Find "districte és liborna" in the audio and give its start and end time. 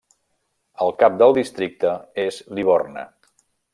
1.39-3.05